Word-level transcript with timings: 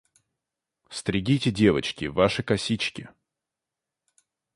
Стригите, 0.89 1.51
девочки, 1.51 2.05
ваши 2.05 2.41
косички. 2.41 3.07